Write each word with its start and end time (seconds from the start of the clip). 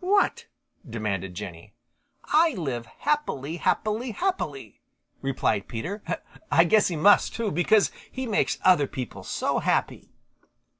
"What?" 0.00 0.46
demanded 0.90 1.34
Jenny. 1.34 1.72
"I 2.24 2.54
live 2.54 2.84
happ 2.86 3.30
i 3.30 3.32
ly, 3.32 3.52
happ 3.58 3.86
i 3.86 3.90
ly, 3.92 4.10
happ 4.10 4.42
i 4.42 4.44
ly," 4.44 4.78
replied 5.22 5.68
Peter. 5.68 6.02
"I 6.50 6.64
guess 6.64 6.88
he 6.88 6.96
must 6.96 7.32
too, 7.36 7.52
because 7.52 7.92
he 8.10 8.26
makes 8.26 8.58
other 8.64 8.88
people 8.88 9.22
so 9.22 9.60
happy." 9.60 10.10